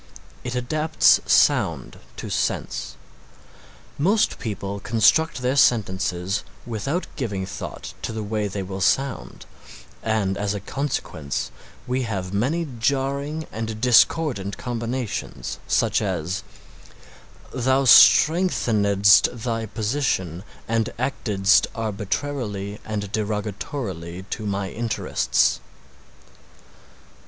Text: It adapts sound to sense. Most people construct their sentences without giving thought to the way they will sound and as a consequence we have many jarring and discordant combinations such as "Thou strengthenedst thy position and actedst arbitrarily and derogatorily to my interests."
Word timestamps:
It 0.43 0.55
adapts 0.55 1.19
sound 1.27 1.99
to 2.17 2.31
sense. 2.31 2.95
Most 3.99 4.39
people 4.39 4.79
construct 4.79 5.43
their 5.43 5.55
sentences 5.55 6.43
without 6.65 7.05
giving 7.17 7.45
thought 7.45 7.93
to 8.01 8.11
the 8.11 8.23
way 8.23 8.47
they 8.47 8.63
will 8.63 8.81
sound 8.81 9.45
and 10.01 10.39
as 10.39 10.55
a 10.55 10.59
consequence 10.59 11.51
we 11.85 12.01
have 12.01 12.33
many 12.33 12.67
jarring 12.79 13.45
and 13.51 13.79
discordant 13.79 14.57
combinations 14.57 15.59
such 15.67 16.01
as 16.01 16.41
"Thou 17.53 17.83
strengthenedst 17.83 19.31
thy 19.43 19.67
position 19.67 20.43
and 20.67 20.89
actedst 20.97 21.67
arbitrarily 21.75 22.79
and 22.83 23.11
derogatorily 23.11 24.25
to 24.31 24.47
my 24.47 24.71
interests." 24.71 25.59